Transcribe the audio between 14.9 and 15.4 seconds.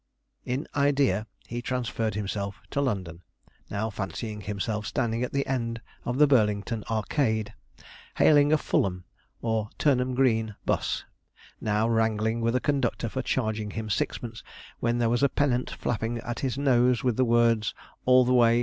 there was a